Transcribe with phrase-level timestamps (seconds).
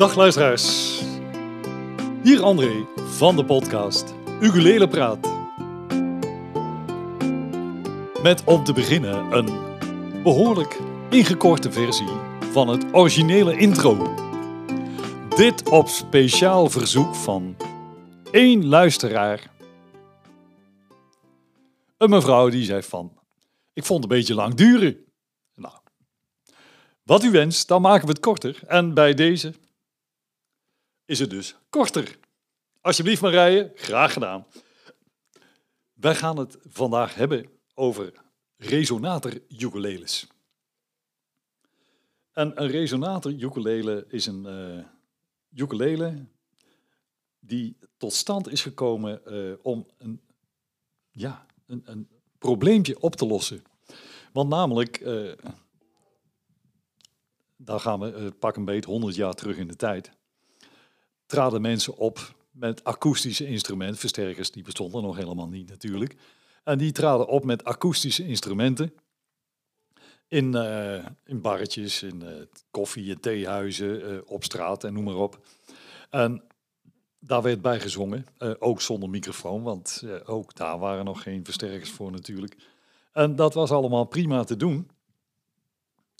[0.00, 0.98] Dag luisteraars.
[2.22, 5.32] Hier André van de podcast Ukulele Praat.
[8.22, 9.48] Met om te beginnen een
[10.22, 10.78] behoorlijk
[11.10, 12.08] ingekorte versie
[12.52, 14.14] van het originele intro.
[15.36, 17.56] Dit op speciaal verzoek van
[18.30, 19.50] één luisteraar.
[21.96, 23.12] Een mevrouw die zei van,
[23.72, 24.96] ik vond het een beetje lang duren.
[25.54, 25.74] Nou,
[27.02, 28.60] wat u wenst, dan maken we het korter.
[28.66, 29.54] En bij deze
[31.10, 32.18] is het dus korter.
[32.80, 34.46] Alsjeblieft Marije, graag gedaan.
[35.92, 38.12] Wij gaan het vandaag hebben over
[38.56, 40.26] resonator ukuleles.
[42.32, 44.84] En een resonator ukulele is een uh,
[45.62, 46.26] ukulele
[47.38, 50.20] die tot stand is gekomen uh, om een,
[51.10, 52.08] ja, een, een
[52.38, 53.62] probleempje op te lossen.
[54.32, 55.32] Want namelijk, uh,
[57.56, 60.18] daar gaan we pak een beet 100 jaar terug in de tijd,
[61.30, 66.16] traden mensen op met akoestische instrumenten, versterkers die bestonden nog helemaal niet natuurlijk.
[66.64, 68.92] En die traden op met akoestische instrumenten
[70.28, 72.28] in, uh, in barretjes, in uh,
[72.70, 75.46] koffie- en theehuizen, uh, op straat en noem maar op.
[76.10, 76.42] En
[77.18, 78.26] daar werd bij gezongen,
[78.58, 82.56] ook zonder microfoon, want ook daar waren nog geen versterkers voor natuurlijk.
[83.12, 84.90] En dat was allemaal prima te doen.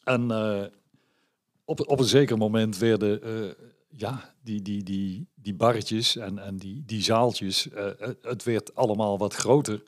[0.04, 0.30] En
[1.64, 3.20] op, op een zeker moment werden
[3.96, 7.68] ja, die, die, die, die barretjes en, en die, die zaaltjes,
[8.22, 9.82] het werd allemaal wat groter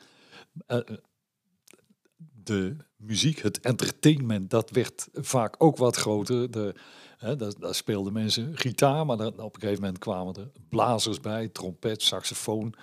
[2.45, 6.51] de muziek, het entertainment, dat werd vaak ook wat groter.
[6.51, 6.75] De,
[7.19, 11.21] hè, daar, daar, speelden mensen gitaar, maar dan, op een gegeven moment kwamen er blazers
[11.21, 12.75] bij, trompet, saxofoon,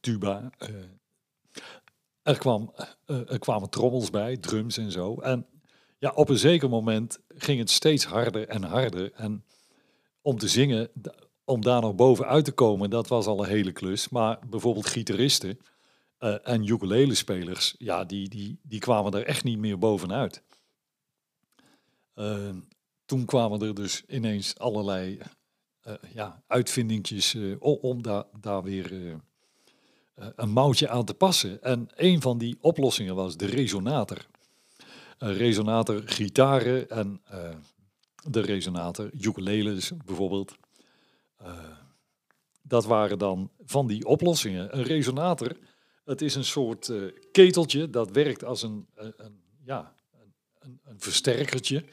[0.00, 0.50] tuba.
[2.22, 2.74] Er, kwam,
[3.06, 5.14] er kwamen trommels bij, drums en zo.
[5.20, 5.46] En
[5.98, 9.12] ja, op een zeker moment ging het steeds harder en harder.
[9.12, 9.44] En
[10.22, 10.90] om te zingen,
[11.44, 14.08] om daar nog bovenuit te komen, dat was al een hele klus.
[14.08, 15.58] Maar bijvoorbeeld gitaristen,
[16.20, 20.42] uh, en ukulele-spelers, ja, die, die, die kwamen er echt niet meer bovenuit.
[22.14, 22.48] Uh,
[23.04, 25.18] toen kwamen er dus ineens allerlei
[25.86, 29.20] uh, ja, uitvindingjes om daar, daar weer
[30.14, 31.62] een mouwtje aan te passen.
[31.62, 34.26] En een van die oplossingen was de resonator.
[35.18, 37.20] resonator gitaren en
[38.28, 40.54] de resonator ukuleles bijvoorbeeld.
[42.62, 44.76] dat waren dan van die oplossingen.
[44.76, 45.56] Een resonator
[46.10, 49.94] het is een soort uh, keteltje dat werkt als een, een, ja,
[50.58, 51.84] een, een, versterkertje.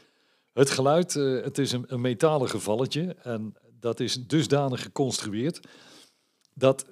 [0.54, 5.68] Het geluid, uh, het is een, een metalen gevalletje en dat is dusdanig geconstrueerd
[6.54, 6.86] dat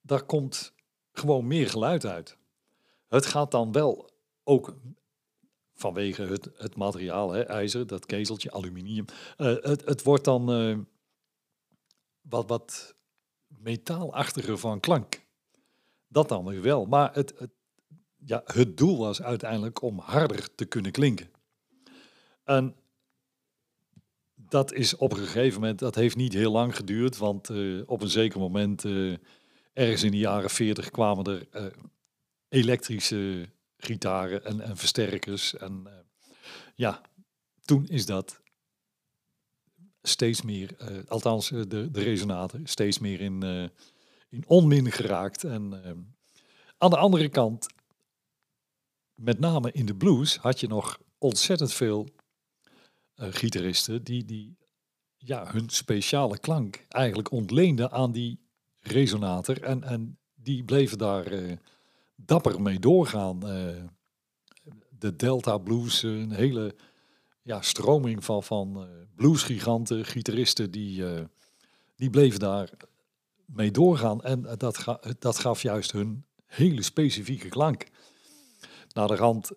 [0.00, 0.72] daar komt
[1.12, 2.36] gewoon meer geluid uit.
[3.08, 4.10] Het gaat dan wel
[4.44, 4.74] ook
[5.74, 9.04] vanwege het, het materiaal, hè, ijzer, dat keteltje, aluminium.
[9.38, 10.46] Uh, het, het wordt dan
[12.20, 12.94] wat, wat
[13.46, 15.20] metaalachtiger van klank.
[16.08, 16.86] Dat dan weer wel.
[16.86, 17.50] Maar het, het,
[18.16, 21.30] ja, het doel was uiteindelijk om harder te kunnen klinken.
[22.44, 22.76] En
[24.34, 28.02] dat is op een gegeven moment, dat heeft niet heel lang geduurd, want uh, op
[28.02, 28.84] een zeker moment,
[29.72, 31.72] ergens in de jaren 40, kwamen er
[32.48, 33.48] elektrische
[33.84, 35.56] gitaren en, en versterkers.
[35.56, 35.86] En
[36.74, 37.00] ja,
[37.64, 38.40] toen is dat
[40.02, 40.76] steeds meer,
[41.08, 43.42] althans de, de resonator, steeds meer in,
[44.28, 45.44] in onmin geraakt.
[45.44, 45.74] En
[46.78, 47.66] aan de andere kant,
[49.14, 52.08] met name in de blues, had je nog ontzettend veel
[53.14, 54.56] gitaristen die, die
[55.16, 58.40] ja, hun speciale klank eigenlijk ontleenden aan die
[58.78, 59.62] resonator.
[59.62, 61.32] En, en die bleven daar
[62.24, 63.40] dapper mee doorgaan.
[64.98, 66.74] de Delta Blues, een hele
[67.42, 71.04] ja, stroming van, van bluesgiganten, gitaristen, die,
[71.96, 72.70] die bleven daar
[73.46, 74.22] mee doorgaan.
[74.22, 74.84] En dat,
[75.18, 77.86] dat gaf juist hun hele specifieke klank.
[78.92, 79.52] Naar de rand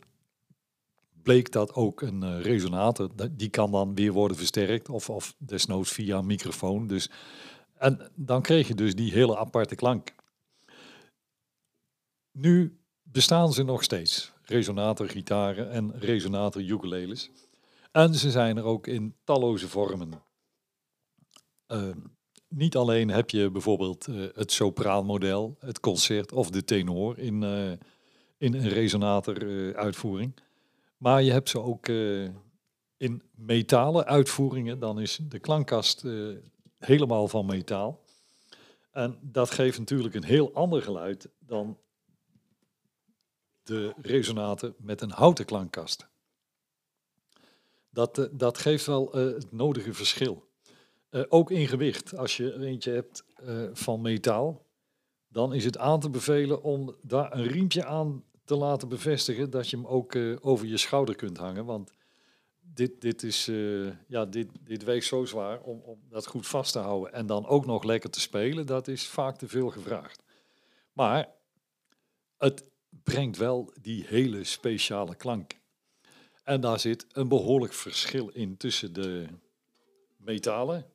[1.25, 6.17] bleek dat ook een resonator, die kan dan weer worden versterkt of, of desnoods via
[6.17, 6.87] een microfoon.
[6.87, 7.09] Dus,
[7.77, 10.14] en dan kreeg je dus die hele aparte klank.
[12.37, 17.31] Nu bestaan ze nog steeds, resonator gitaren en resonator ukuleles.
[17.91, 20.11] En ze zijn er ook in talloze vormen.
[21.67, 21.95] Uh,
[22.47, 27.71] niet alleen heb je bijvoorbeeld uh, het sopraanmodel, het concert of de tenor in, uh,
[28.37, 30.35] in een resonator uh, uitvoering.
[30.97, 31.87] Maar je hebt ze ook
[32.97, 34.79] in metalen uitvoeringen.
[34.79, 36.03] Dan is de klankkast
[36.77, 38.03] helemaal van metaal.
[38.91, 41.77] En dat geeft natuurlijk een heel ander geluid dan
[43.65, 46.07] de resonator met een houten klankkast.
[47.89, 50.47] Dat, dat geeft wel het nodige verschil.
[51.09, 52.17] Eh, ook in gewicht.
[52.17, 54.65] Als je er eentje hebt eh, van metaal,
[55.27, 59.69] dan is het aan te bevelen om daar een riempje aan te laten bevestigen dat
[59.69, 61.65] je hem ook eh, over je schouder kunt hangen.
[61.65, 61.91] Want
[62.59, 66.71] dit, dit, is, eh, ja, dit, dit weegt zo zwaar om, om dat goed vast
[66.71, 70.23] te houden en dan ook nog lekker te spelen, dat is vaak te veel gevraagd.
[70.93, 71.29] Maar
[72.37, 72.69] het
[73.03, 75.59] brengt wel die hele speciale klank.
[76.43, 79.27] En daar zit een behoorlijk verschil in tussen de
[80.17, 80.85] metalen.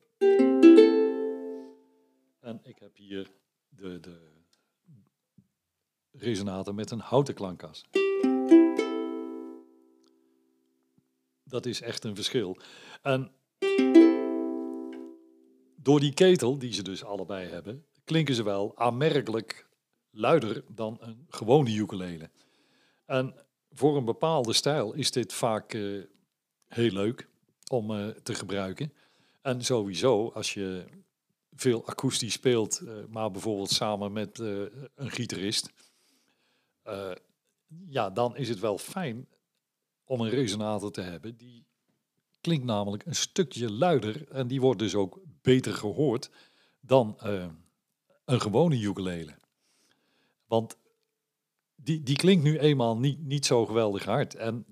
[2.39, 3.31] En ik heb hier
[3.69, 4.31] de, de
[6.11, 7.85] resonator met een houten klankkas.
[11.43, 12.57] Dat is echt een verschil.
[13.01, 13.31] En
[15.75, 19.69] door die ketel, die ze dus allebei hebben, klinken ze wel aanmerkelijk
[20.11, 22.29] luider dan een gewone ukulele.
[23.05, 23.35] En
[23.71, 26.01] voor een bepaalde stijl is dit vaak eh,
[26.67, 27.27] heel leuk
[27.71, 28.93] om eh, te gebruiken.
[29.41, 30.85] En sowieso, als je
[31.55, 35.69] veel akoestisch speelt, eh, maar bijvoorbeeld samen met een gitarist,
[37.87, 39.27] ja, dan is het wel fijn
[40.05, 41.37] om een resonator te hebben.
[41.37, 41.65] Die
[42.41, 46.29] klinkt namelijk een stukje luider en die wordt dus ook beter gehoord
[46.79, 47.17] dan
[48.25, 49.40] een gewone ukulele.
[50.51, 50.77] Want
[51.75, 54.35] die, die klinkt nu eenmaal niet, niet zo geweldig hard.
[54.35, 54.65] En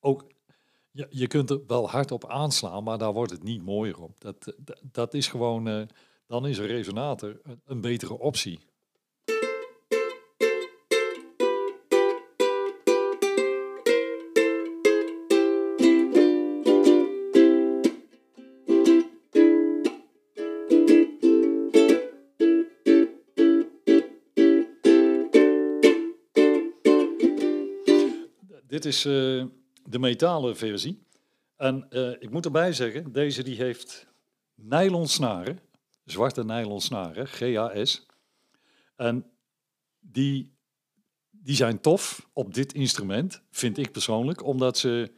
[0.00, 0.26] ook,
[0.90, 4.20] je, je kunt er wel hard op aanslaan, maar daar wordt het niet mooier op.
[4.20, 5.82] Dat, dat, is gewoon, eh,
[6.26, 8.60] dan is een resonator een, een betere optie.
[28.76, 29.44] Dit is eh,
[29.84, 31.02] de metalen versie.
[31.56, 34.06] En eh, ik moet erbij zeggen, deze die heeft
[34.54, 35.58] nylon snaren,
[36.04, 38.06] zwarte nylon snaren, GAS.
[38.96, 39.30] En
[40.00, 40.56] die,
[41.30, 45.12] die zijn tof op dit instrument, vind ik persoonlijk, omdat ze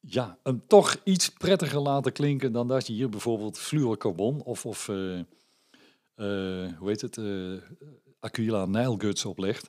[0.00, 4.88] ja, hem toch iets prettiger laten klinken dan dat je hier bijvoorbeeld fluorocarbon of, of
[4.88, 5.20] eh,
[6.78, 7.52] hoe heet het, eh
[8.20, 9.66] Aquila Nijlguts oplegt.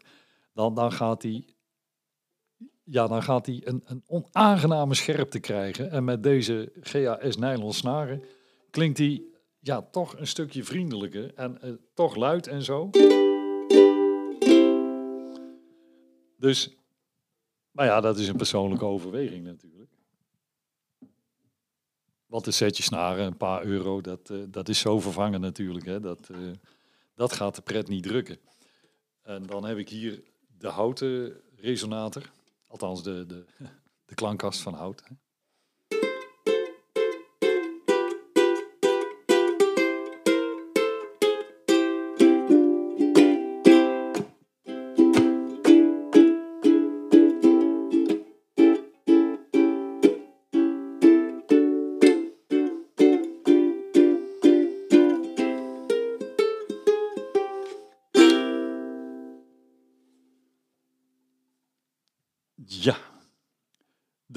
[0.53, 1.56] Dan, dan gaat hij
[2.89, 5.91] ja, dan gaat hij een, een onaangename scherpte krijgen.
[5.91, 8.23] En met deze GAS nylon snaren
[8.69, 9.23] klinkt hij
[9.59, 12.89] ja, toch een stukje vriendelijker en eh, toch luid en zo.
[16.37, 16.75] Dus,
[17.71, 19.91] maar ja, dat is een persoonlijke overweging natuurlijk.
[22.25, 25.85] Want een setje snaren, een paar euro, dat, eh, dat is zo vervangen natuurlijk.
[25.85, 25.99] Hè.
[25.99, 26.37] Dat, eh,
[27.15, 28.37] dat gaat de pret niet drukken.
[29.21, 30.23] En dan heb ik hier
[30.57, 32.35] de houten resonator.
[32.81, 33.45] Althans, de, de,
[34.05, 35.03] de klankkast van hout.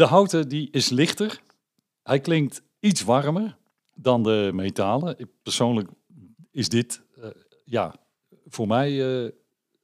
[0.00, 1.40] De houten die is lichter.
[2.02, 3.56] Hij klinkt iets warmer
[3.94, 5.16] dan de metalen.
[5.42, 5.88] Persoonlijk
[6.50, 7.28] is dit, eh,
[7.64, 7.94] ja,
[8.46, 9.30] voor mij eh,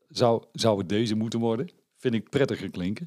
[0.09, 1.69] zou, zou het deze moeten worden.
[1.97, 3.07] Vind ik prettiger klinken.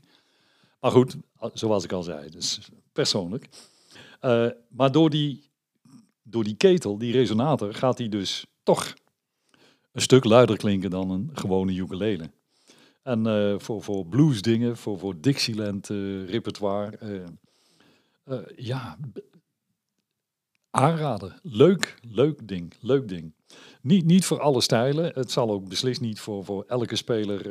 [0.79, 1.15] Maar goed,
[1.53, 3.49] zoals ik al zei, dus persoonlijk.
[4.19, 5.49] Eh, maar door die,
[6.23, 8.93] door die ketel, die resonator, gaat hij dus toch
[9.91, 12.31] een stuk luider klinken dan een gewone ukulele.
[13.09, 16.97] En eh, voor, voor blues dingen, voor, voor Dixieland eh, repertoire.
[18.23, 18.97] eh, ja,
[20.69, 21.39] aanraden.
[21.43, 23.33] Leuk, leuk ding, leuk ding.
[23.81, 25.11] Niet, niet voor alle stijlen.
[25.13, 27.47] Het zal ook beslist niet voor, voor elke speler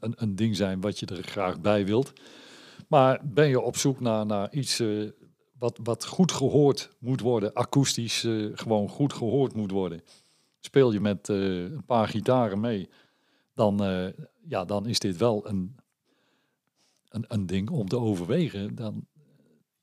[0.00, 2.12] een, een ding zijn wat je er graag bij wilt.
[2.88, 4.82] Maar ben je op zoek naar, naar iets
[5.58, 8.20] wat, wat goed gehoord moet worden, akoestisch
[8.54, 10.02] gewoon goed gehoord moet worden.
[10.60, 12.88] Speel je met een paar gitaren mee,
[13.54, 14.08] dan, eh,
[14.48, 15.76] ja, dan is dit wel een,
[17.08, 18.74] een, een ding om te overwegen.
[18.74, 19.06] Dan,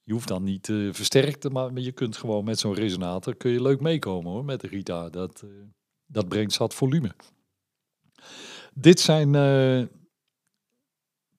[0.03, 3.51] je hoeft dan niet eh, versterkt, te maar je kunt gewoon met zo'n resonator kun
[3.51, 5.11] je leuk meekomen hoor, met de gitaar.
[5.11, 5.49] Dat, eh,
[6.05, 7.15] dat brengt zat volume.
[8.73, 9.31] Dit zijn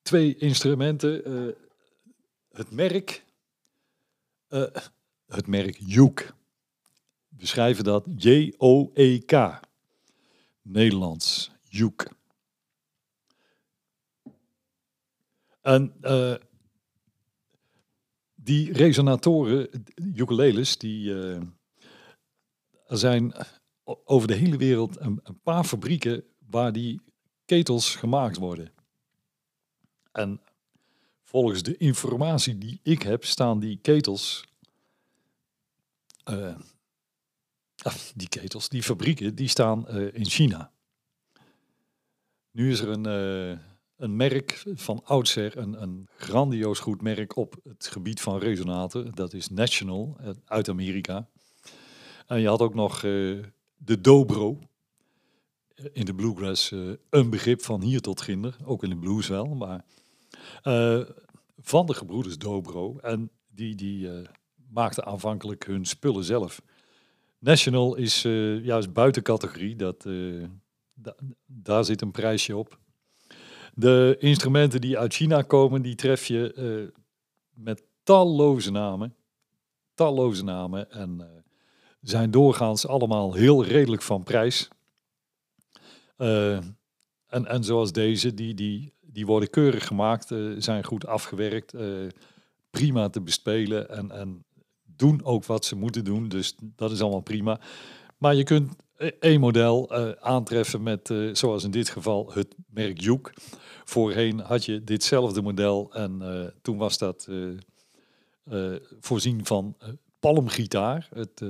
[0.02, 1.22] twee instrumenten.
[2.50, 3.24] het merk,
[5.26, 6.34] het merk Juke.
[7.28, 9.60] We schrijven dat J-O-E-K.
[10.62, 12.16] Nederlands, Juke.
[15.68, 16.34] En eh,
[18.34, 19.84] die resonatoren,
[20.14, 21.42] ukuleles, die, uh,
[22.86, 23.34] er zijn
[23.84, 27.00] over de hele wereld een, paar fabrieken waar die
[27.44, 28.72] ketels gemaakt worden.
[30.12, 30.40] En
[31.24, 34.44] volgens de informatie die ik heb, staan die ketels,
[36.30, 36.58] uh,
[38.14, 40.72] die ketels, die fabrieken, die staan in China.
[42.50, 43.06] Nu is er een,
[43.98, 49.14] een merk van oudsher, een, een grandioos goed merk op het gebied van resonaten.
[49.14, 51.28] Dat is National uit Amerika.
[52.26, 54.58] En je had ook nog de Dobro.
[55.92, 56.70] In de bluegrass
[57.10, 58.56] een begrip van hier tot ginder.
[58.64, 59.84] Ook in de blues wel, maar
[61.58, 62.98] van de gebroeders Dobro.
[62.98, 64.10] En die, die
[64.70, 66.62] maakten aanvankelijk hun spullen zelf.
[67.38, 68.22] National is
[68.62, 69.76] juist buiten categorie.
[69.76, 70.02] Dat,
[70.94, 71.14] da
[71.46, 72.78] daar zit een prijsje op.
[73.78, 76.92] De instrumenten die uit China komen, die tref je
[77.54, 79.14] met talloze namen.
[79.94, 80.90] Talloze namen.
[80.90, 81.42] En
[82.00, 84.68] zijn doorgaans allemaal heel redelijk van prijs.
[86.16, 86.76] en,
[87.26, 91.74] en zoals deze, die, die die worden keurig gemaakt, zijn goed afgewerkt,
[92.70, 94.44] prima te bespelen en, en
[94.84, 96.28] doen ook wat ze moeten doen.
[96.28, 97.60] Dus dat is allemaal prima.
[98.18, 98.76] Maar je kunt
[99.20, 103.30] één model uh, aantreffen met, zoals in dit geval, het merk Juke.
[103.84, 106.22] Voorheen had je ditzelfde model en
[106.62, 107.28] toen was dat
[109.00, 109.76] voorzien van
[110.20, 111.08] palmgitaar.
[111.14, 111.42] Het,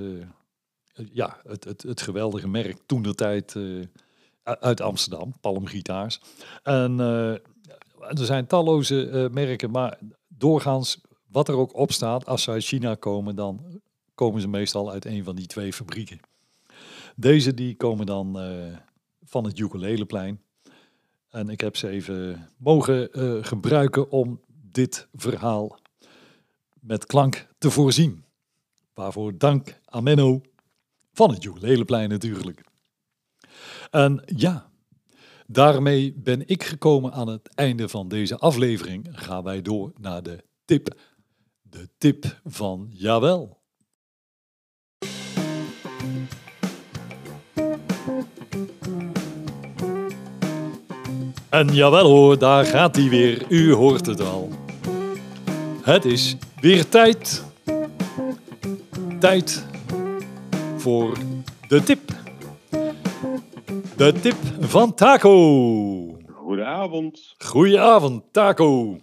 [1.13, 3.57] ja, het, het, het geweldige merk toen de tijd
[4.43, 6.21] uit Amsterdam, palmgitaars.
[6.63, 6.99] En
[7.99, 11.01] er zijn talloze merken, maar doorgaans
[11.31, 13.81] wat er ook op staat, als ze uit China komen, dan
[14.15, 16.21] komen ze meestal uit een van die twee fabrieken.
[17.21, 18.77] Deze die komen dan uh,
[19.25, 20.43] van het Ukuleleplein.
[21.29, 25.79] En ik heb ze even mogen uh, gebruiken om dit verhaal
[26.81, 28.25] met klank te voorzien.
[28.95, 30.41] Waarvoor dank aan Menno
[31.13, 32.65] van het Ukuleleplein natuurlijk.
[33.91, 34.69] En ja,
[35.51, 39.09] Daarmee ben ik gekomen aan het einde van deze aflevering.
[39.13, 40.97] Gaan wij door naar de tip.
[41.63, 43.58] De tip van Jawel.
[51.59, 53.45] En jawel hoor, daar gaat hij weer.
[53.49, 54.49] U hoort het al.
[55.83, 57.45] Het is weer tijd.
[59.21, 59.67] Tijd
[60.77, 61.19] voor
[61.69, 62.01] de tip.
[63.97, 66.19] De tip van Taco.
[66.33, 67.35] Goedenavond.
[67.39, 69.01] Goedenavond, Taco.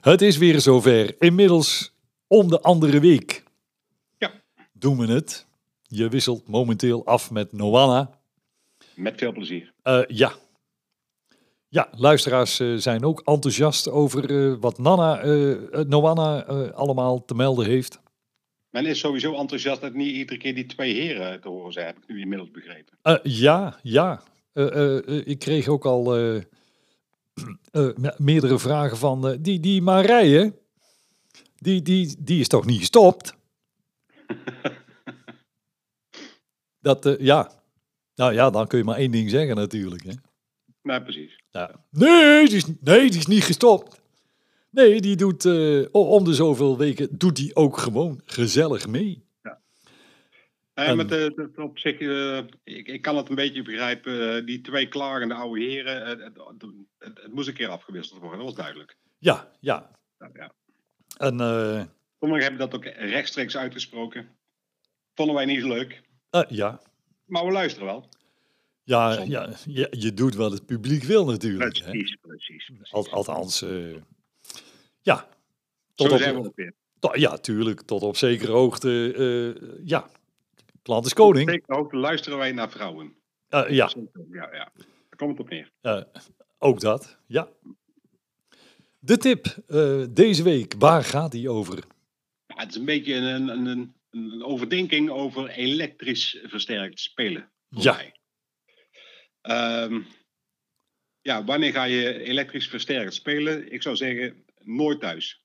[0.00, 1.22] Het is weer zover.
[1.22, 1.94] Inmiddels
[2.26, 3.44] om de andere week.
[4.18, 4.30] Ja.
[4.72, 5.46] Doen we het.
[5.82, 8.10] Je wisselt momenteel af met Noana.
[8.94, 9.72] Met veel plezier.
[9.84, 10.32] Uh, ja.
[11.68, 15.24] Ja, luisteraars uh, zijn ook enthousiast over uh, wat Nana,
[15.84, 18.00] Noana allemaal te melden heeft.
[18.70, 21.96] Men is sowieso enthousiast dat niet iedere keer die twee heren te horen zijn, heb
[21.96, 22.98] ik nu inmiddels begrepen.
[23.02, 24.22] Uh, ja, ja.
[24.54, 26.12] Uh, uh, ik kreeg ook al
[28.16, 30.58] meerdere vragen van die, die Marije,
[31.56, 33.34] die, die, die is toch niet gestopt?
[36.80, 37.56] dat, ja.
[38.14, 40.02] Nou ja, dan kun je maar één ding zeggen natuurlijk.
[40.02, 40.12] Hè?
[40.82, 41.42] Nou, precies.
[41.58, 41.84] Ja.
[41.90, 44.02] Nee, die is, nee, die is niet gestopt.
[44.70, 49.26] Nee, die doet uh, om de zoveel weken doet hij ook gewoon gezellig mee.
[49.42, 49.60] Ja.
[50.74, 54.36] En, met de, op zich, uh, ik, ik, kan het een beetje begrijpen.
[54.36, 56.36] Uh, die twee klagende oude heren, het, het,
[56.98, 58.96] het, het, moest een keer afgewisseld worden, dat was duidelijk.
[59.18, 59.90] Ja, ja.
[60.18, 60.52] ja, ja.
[61.16, 61.38] En,
[62.18, 64.28] Sommigen hebben dat ook rechtstreeks uitgesproken.
[65.14, 66.02] Vonden wij niet zo leuk.
[66.48, 66.80] ja.
[67.24, 68.08] Maar we luisteren wel.
[68.88, 71.82] Ja, ja, ja, je doet wat het publiek wil natuurlijk.
[71.82, 72.28] Precies, hè?
[72.28, 72.70] precies.
[72.74, 72.92] precies.
[72.92, 73.64] Al, althans,
[75.00, 75.28] ja.
[75.94, 76.72] Tot Zo op, zijn we.
[77.12, 77.80] Ja, tuurlijk.
[77.80, 79.14] Tot op zekere hoogte.
[79.16, 80.08] Uh, ja.
[80.82, 81.46] Klant is koning.
[81.46, 83.14] Tot op zekere hoogte luisteren wij naar vrouwen.
[83.50, 83.90] Uh, ja.
[84.30, 84.72] Ja, ja.
[84.76, 85.70] Daar komt het op neer.
[86.58, 87.48] Ook dat, ja.
[88.98, 89.56] De tip
[90.10, 91.84] deze week, waar gaat die over?
[92.46, 97.50] Ja, het is een beetje een, een, een, een overdenking over elektrisch versterkt spelen.
[97.68, 98.00] Ja.
[99.42, 100.06] Um,
[101.20, 103.72] ja, wanneer ga je elektrisch versterkt spelen?
[103.72, 105.42] Ik zou zeggen, nooit thuis.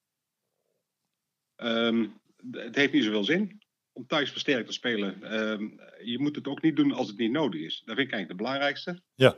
[1.56, 2.22] Um,
[2.52, 5.42] het heeft niet zoveel zin om thuis versterkt te spelen.
[5.42, 7.82] Um, je moet het ook niet doen als het niet nodig is.
[7.86, 9.02] Dat vind ik eigenlijk de belangrijkste.
[9.16, 9.30] Ja.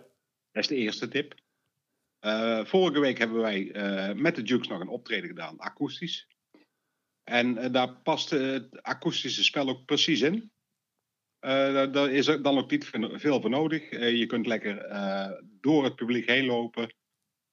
[0.52, 1.36] Dat is de eerste tip.
[2.22, 6.28] Uh, vorige week hebben wij uh, met de Jukes nog een optreden gedaan, akoestisch.
[7.24, 10.52] En uh, daar past het akoestische spel ook precies in.
[11.92, 13.90] Daar is er dan ook niet veel voor nodig.
[13.90, 14.88] je kunt lekker
[15.62, 16.90] door het publiek heen lopen.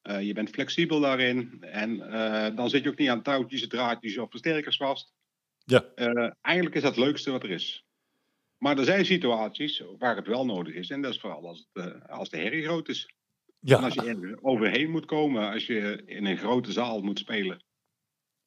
[0.02, 1.56] Eh, je bent flexibel daarin.
[1.60, 5.12] En eh, dan zit je ook niet aan touwtjes, draadjes of versterkers vast.
[5.64, 5.84] Ja.
[5.94, 7.84] Eh, eigenlijk is dat het leukste wat er is.
[8.58, 10.90] Maar er zijn situaties waar het wel nodig is.
[10.90, 13.04] En dat is vooral als, het, eh, als de herrie groot is.
[13.46, 17.18] En Ja, als je ergens overheen moet komen, als je in een grote zaal moet
[17.18, 17.64] spelen.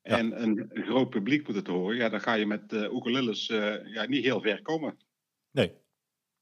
[0.01, 0.17] Ja.
[0.17, 1.95] En een, groot publiek moet het horen.
[1.95, 4.97] Ja, dan ga je met uh, ukuleles eh, ja, niet heel ver komen.
[5.55, 5.73] Nee.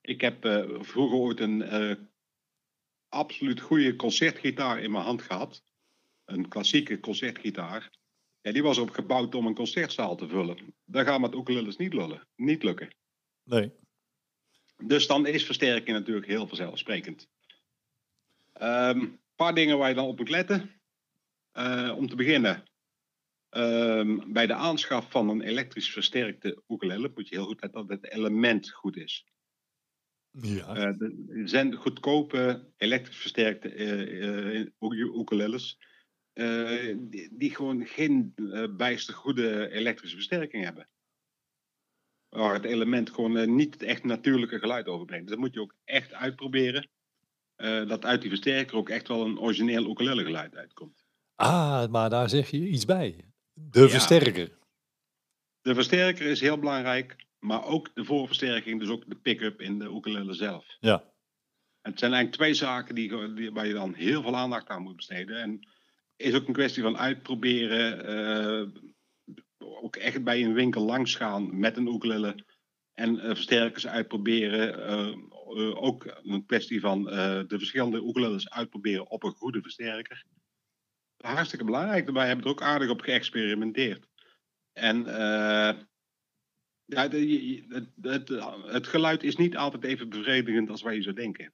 [0.01, 1.95] Ik heb eh, vroeger ooit een eh,
[3.09, 5.63] absoluut goede concertgitaar in mijn hand gehad.
[6.25, 7.91] Een klassieke concertgitaar.
[8.41, 10.75] Ja, die was ook gebouwd om een concertzaal te vullen.
[10.85, 12.95] Dat gaat met ukuleles niet, lullen, niet lukken.
[13.43, 13.71] Nee.
[14.77, 17.27] Dus dan is versterking natuurlijk heel vanzelfsprekend.
[18.53, 20.81] Een paar dingen waar je dan op moet letten.
[21.51, 22.63] Eh, om te beginnen,
[23.53, 28.01] ehm, bij de aanschaf van een elektrisch versterkte ukulele moet je heel goed letten dat
[28.01, 29.25] het element goed is.
[30.31, 30.75] Ja.
[30.75, 33.75] Eh, er zijn goedkope elektrisch versterkte
[34.79, 35.77] u- ukuleles.
[36.33, 38.33] eh, die, die gewoon geen
[38.77, 40.89] bijster goede elektrische versterking hebben.
[42.29, 45.23] Waar het element gewoon niet het echt natuurlijke geluid overbrengt.
[45.27, 46.89] Dus dat moet je ook echt uitproberen.
[47.87, 51.05] dat uit die versterker ook echt wel een origineel ukulele geluid uitkomt.
[51.35, 53.32] Ah, maar daar zeg je iets bij.
[53.53, 53.87] De Ja.
[53.89, 54.51] versterker.
[55.61, 59.85] De versterker is heel belangrijk, maar ook de voorversterking, dus ook de pick-up in de
[59.95, 60.77] ukulele zelf.
[60.79, 61.11] Ja.
[61.81, 65.37] Het zijn eigenlijk twee zaken die, waar je dan heel veel aandacht aan moet besteden.
[65.41, 65.67] En
[66.15, 68.05] is ook een kwestie van uitproberen.
[68.05, 68.67] eh,
[69.57, 72.35] ook echt bij een winkel langs gaan met een ukulele.
[72.93, 74.87] En eh, versterkers uitproberen.
[74.87, 75.15] eh,
[75.83, 80.25] ook een kwestie van de verschillende ukuleles uitproberen op een goede versterker.
[81.23, 82.05] Hartstikke belangrijk.
[82.05, 84.07] Daarbij hebben we er ook aardig op geëxperimenteerd.
[84.73, 85.77] En eh,
[86.85, 88.29] ja, het, het,
[88.65, 91.53] het geluid is niet altijd even bevredigend als wij je zou denken.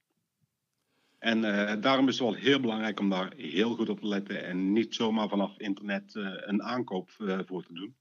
[1.20, 4.44] En eh, daarom is het wel heel belangrijk om daar heel goed op te letten
[4.44, 7.96] en niet zomaar vanaf internet eh, een aankoop eh, voor te doen.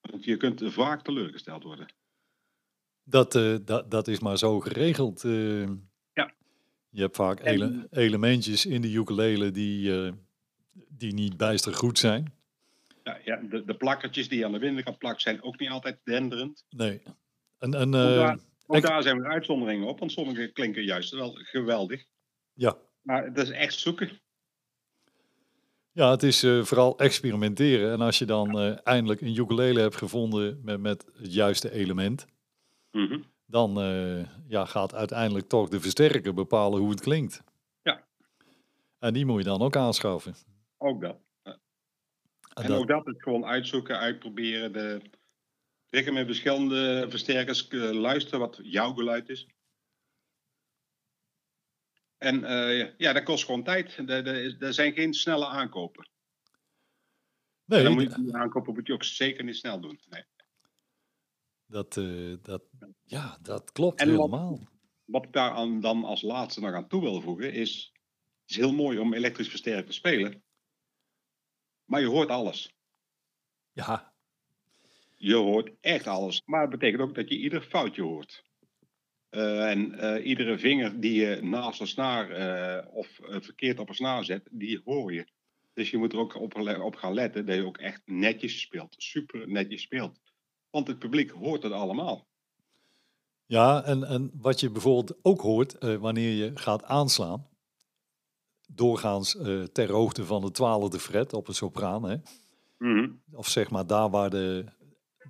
[0.00, 1.86] Want je kunt vaak teleurgesteld worden.
[3.04, 5.24] Dat, eh, dat, dat is maar zo geregeld.
[5.24, 5.60] eh.
[6.12, 6.34] Ja.
[6.88, 10.12] Je hebt vaak En- ele- elementjes in de ukulele die, eh,
[10.88, 12.32] die niet bijster goed zijn.
[13.04, 15.98] Ja, ja, de, de plakkertjes die je aan de binnenkant plakt zijn ook niet altijd
[16.04, 16.64] denderend.
[16.70, 17.02] Nee.
[17.58, 22.04] En, eh, daar, ook daar zijn weer uitzonderingen op, want sommige klinken juist wel geweldig.
[22.54, 22.76] ja.
[23.02, 24.10] Maar het is echt zoeken.
[25.92, 27.92] ja, het is eh, vooral experimenteren.
[27.92, 32.26] En als je dan eh, eindelijk een ukulele hebt gevonden met, met het juiste element,
[32.90, 33.20] Mhm.
[33.46, 33.74] dan
[34.48, 37.42] ja, gaat uiteindelijk toch de versterker bepalen hoe het klinkt.
[37.82, 38.04] Ja.
[38.98, 40.34] En die moet je dan ook aanschaffen.
[40.86, 41.20] Ook dat.
[41.42, 41.60] En
[42.54, 44.72] En dat- ook dat is gewoon uitzoeken, uitproberen.
[44.72, 45.00] De,
[45.86, 49.46] trekken met verschillende versterkers, eh, luisteren wat jouw geluid is.
[52.18, 53.96] En eh, ja, dat kost gewoon tijd.
[54.08, 56.08] Er, zijn geen snelle aankopen.
[57.64, 60.00] nee, en dan moet je die aankopen moet je ook zeker niet snel doen.
[60.08, 60.24] Nee.
[61.66, 62.62] dat, eh, dat,
[63.04, 64.68] ja, dat klopt En wat- helemaal.
[65.04, 67.90] Wat ik daar aan, dan als laatste nog aan toe wil voegen is...
[68.40, 70.42] Het is heel mooi om elektrisch versterkt te spelen.
[71.86, 72.74] Maar je hoort alles.
[73.72, 74.12] Ja,
[75.16, 76.42] Je hoort echt alles.
[76.44, 78.44] Maar het betekent ook dat je ieder foutje hoort.
[79.36, 83.94] Eh, en eh, iedere vinger die je naast een snaar eh, of verkeerd op een
[83.94, 85.26] snaar zet, die hoor je.
[85.74, 88.94] Dus je moet er ook op, op gaan letten dat je ook echt netjes speelt.
[88.98, 90.20] Super netjes speelt.
[90.70, 92.26] Want het publiek hoort het allemaal.
[93.46, 97.48] ja en, en wat je bijvoorbeeld ook hoort wanneer je gaat aanslaan,
[98.66, 102.16] doorgaans eh, ter hoogte van de twaalfde fret op een sopraan, hè,
[103.32, 104.64] of zeg maar daar waar de,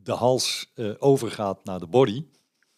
[0.02, 2.24] de hals eh, overgaat naar de body,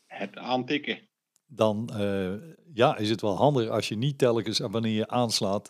[0.07, 0.99] Het aantikken.
[1.47, 2.33] dan eh,
[2.75, 5.67] ja, is het wel handig als je niet telkens en wanneer je aanslaat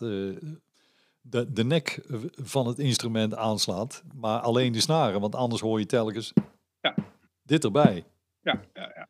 [1.21, 2.01] de, de nek
[2.35, 6.33] van het instrument aanslaat, maar alleen de snaren, want anders hoor je telkens
[6.81, 6.95] Ja.
[7.43, 8.05] dit erbij.
[8.41, 9.07] Ja, ja, ja.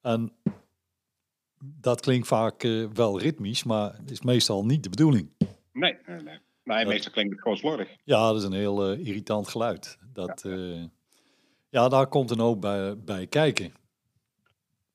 [0.00, 0.32] En
[1.62, 5.30] dat klinkt vaak eh, wel ritmisch, maar is meestal niet de bedoeling.
[5.72, 6.38] Nee, nee, nee.
[6.64, 7.88] Nee, meestal klinkt het gewoon slordig.
[8.04, 9.98] Ja, dat is een heel eh, irritant geluid.
[10.12, 10.88] Dat, ja,
[11.70, 13.72] ja, daar komt een hoop bij, bij kijken.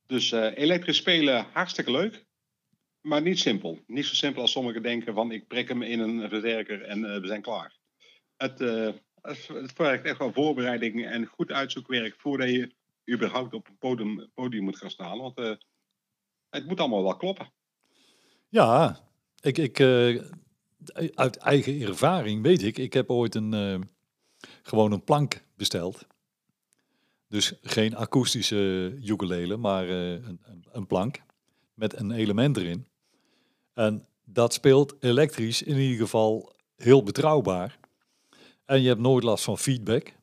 [0.07, 2.25] Dus eh, elektrisch spelen, hartstikke leuk.
[3.01, 3.79] Maar niet simpel.
[3.87, 7.21] Niet zo simpel als sommigen denken van ik prik hem in een versterker en eh,
[7.21, 7.77] we zijn klaar.
[8.37, 8.89] Het, eh,
[9.21, 12.71] het, vergt echt wel voorbereiding en goed uitzoekwerk voordat je
[13.11, 15.17] überhaupt op een podium, podium moet gaan staan.
[15.17, 15.51] Want eh,
[16.49, 17.51] het moet allemaal wel kloppen.
[18.49, 18.99] Ja,
[19.39, 20.21] ik, ik, eh,
[21.13, 23.79] uit eigen ervaring weet ik, ik heb ooit een, eh,
[24.61, 26.05] gewoon een plank besteld.
[27.27, 31.21] Dus geen akoestische ukulele, maar eh, een, een, een plank
[31.73, 32.87] met een element erin.
[33.73, 37.79] En dat speelt elektrisch in ieder geval heel betrouwbaar.
[38.65, 40.13] En je hebt nooit last van feedback.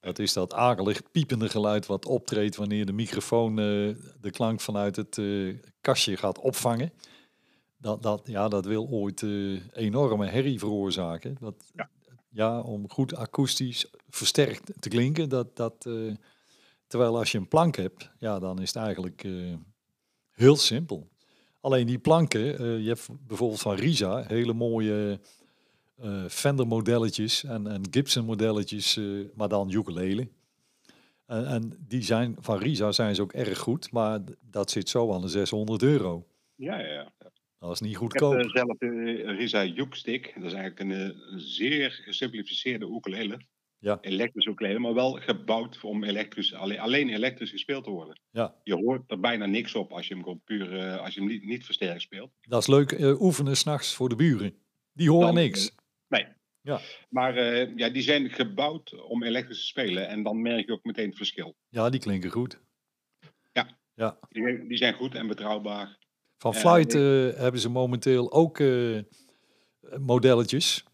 [0.00, 3.64] Dat is dat akelig piepende geluid wat optreedt wanneer de microfoon eh,
[4.20, 6.92] de klank vanuit het eh, kastje gaat opvangen.
[7.76, 11.36] Dat, dat, ja, dat wil ooit eh, enorme herrie veroorzaken.
[11.40, 11.90] Dat, Ja.
[12.28, 15.28] ja, om goed akoestisch versterkt te klinken.
[15.28, 15.88] Dat, dat,
[16.86, 19.26] terwijl als je een plank hebt, ja, dan is het eigenlijk
[20.30, 21.08] heel simpel.
[21.60, 25.20] Alleen die planken, je hebt bijvoorbeeld van Risa hele mooie
[26.02, 30.28] eh, Fender modelletjes en, en Gibson modelletjes, eh, maar dan ukulele.
[31.26, 35.12] En, en die zijn van Risa zijn ze ook erg goed, maar dat zit zo
[35.12, 36.26] aan de 600 euro.
[36.54, 37.12] Ja, ja.
[37.58, 38.34] Dat is niet Ik heb goedkoop.
[38.34, 40.32] eh, zelf de Risa Juke-stick.
[40.34, 43.40] Dat is eigenlijk een, een zeer gesimplificeerde ukulele.
[43.80, 43.98] Ja.
[44.00, 48.20] Elektrische ukulele, maar wel gebouwd om elektrisch, alleen, alleen elektrisch gespeeld te worden.
[48.30, 48.54] Ja.
[48.62, 51.44] Je hoort er bijna niks op als je hem gewoon puur, als je hem niet,
[51.44, 52.30] niet versterkt speelt.
[52.40, 54.54] Dat is leuk oefenen s'nachts voor de buren.
[54.92, 55.74] Die horen Dan, niks.
[56.08, 56.26] Nee.
[56.60, 56.80] Ja.
[57.08, 60.84] Maar eh, ja, die zijn gebouwd om elektrisch te spelen en dan merk je ook
[60.84, 61.56] meteen het verschil.
[61.68, 62.60] Ja, die klinken goed.
[64.28, 65.98] Die, die zijn goed en betrouwbaar.
[66.38, 68.98] Van Ja, Flight eh, hebben ze momenteel ook eh,
[69.98, 70.84] modelletjes.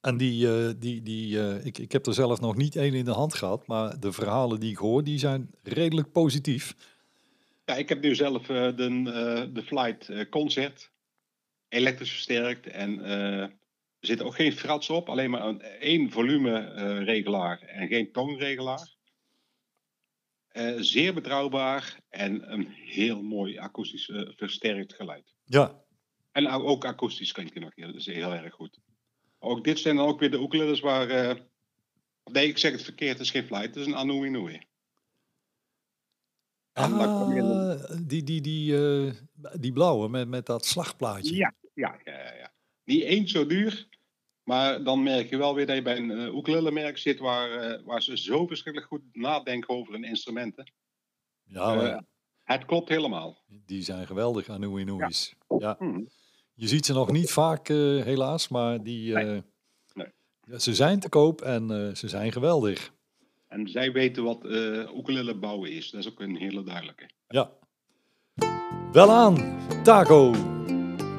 [0.00, 3.04] En die, eh, die, die eh, ik, ik heb er zelf nog niet één in
[3.04, 6.74] de hand gehad, maar de verhalen die ik hoor, die zijn redelijk positief.
[7.64, 10.92] Ja, ik heb nu zelf eh, de, eh, de Flight eh, Concert
[11.68, 13.48] elektrisch versterkt en eh,
[14.00, 18.96] er zit ook geen frats op, alleen maar een, één volumeregelaar regelaar en geen toonregelaar.
[20.48, 25.34] Eh, zeer betrouwbaar en een heel mooi akoestisch eh, versterkt geluid.
[25.44, 25.84] Ja,
[26.32, 28.78] En au- ook akoestisch klinkt hij nog heel, dat is heel erg goed.
[29.38, 31.08] Ook dit zijn dan ook weer de ukuleles waar...
[31.08, 31.36] eh,
[32.32, 34.60] nee, ik zeg het verkeerd, het is geen flight, het is een Anui Inui.
[36.72, 39.12] En dan kom je in een- Ah, die, die, die, eh,
[39.60, 41.34] die blauwe met, met dat slagplaatje.
[41.34, 42.52] Ja, ja, ja, ja, ja.
[42.84, 43.87] Niet eens zo duur,
[44.48, 47.84] maar dan merk je wel weer dat je bij een uh, ukulele-merk zit waar, eh,
[47.84, 50.72] waar ze zo verschrikkelijk goed nadenken over hun instrumenten.
[51.44, 51.98] Ja, maar Eh,
[52.44, 53.38] Het klopt helemaal.
[53.66, 55.34] die zijn geweldig, Anui Inui's.
[55.58, 55.76] Ja.
[55.78, 56.00] Hm.
[56.54, 59.24] Je ziet ze nog niet vaak, eh, helaas, maar die, Nee.
[59.24, 59.42] eh,
[59.94, 60.06] Nee.
[60.46, 62.92] ja, ze zijn te koop en eh, ze zijn geweldig.
[63.48, 65.90] En zij weten wat eh ukulele bouwen is.
[65.90, 67.10] Dat is ook een hele duidelijke.
[67.28, 67.50] Ja.
[68.92, 70.32] Wel aan, Taco.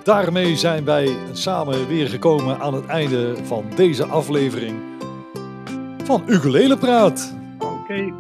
[0.03, 4.79] Daarmee zijn wij samen weer gekomen aan het einde van deze aflevering
[6.03, 7.33] van Ukulele Praat.
[7.59, 8.13] Oké.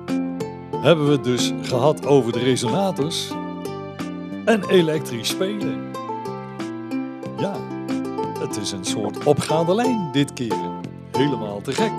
[0.81, 3.31] Hebben we het dus gehad over de resonators
[4.45, 5.91] en elektrisch spelen.
[7.37, 7.53] Ja,
[8.39, 10.57] het is een soort opgaande lijn dit keer.
[11.11, 11.91] Helemaal te gek.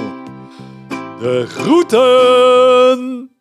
[1.20, 3.33] De groeten!